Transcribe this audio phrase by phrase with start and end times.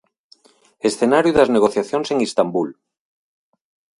[0.89, 2.69] Escenario das negociacións en Istambul.